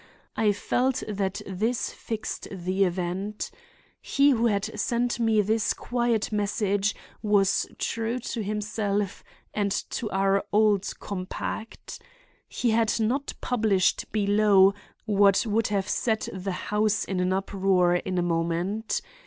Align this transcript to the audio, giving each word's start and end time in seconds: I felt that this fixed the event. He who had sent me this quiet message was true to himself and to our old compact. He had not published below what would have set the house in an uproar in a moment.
I 0.35 0.51
felt 0.51 1.03
that 1.07 1.43
this 1.45 1.93
fixed 1.93 2.47
the 2.51 2.85
event. 2.85 3.51
He 4.01 4.31
who 4.31 4.47
had 4.47 4.63
sent 4.79 5.19
me 5.19 5.41
this 5.43 5.73
quiet 5.75 6.31
message 6.31 6.95
was 7.21 7.67
true 7.77 8.17
to 8.17 8.41
himself 8.41 9.23
and 9.53 9.71
to 9.91 10.09
our 10.09 10.43
old 10.51 10.91
compact. 10.99 11.99
He 12.49 12.71
had 12.71 12.99
not 12.99 13.35
published 13.41 14.11
below 14.11 14.73
what 15.05 15.45
would 15.45 15.67
have 15.67 15.87
set 15.87 16.27
the 16.33 16.51
house 16.73 17.05
in 17.05 17.19
an 17.19 17.31
uproar 17.31 17.97
in 17.97 18.17
a 18.17 18.23
moment. 18.23 19.01